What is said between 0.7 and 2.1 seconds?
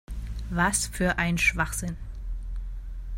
für ein Schwachsinn!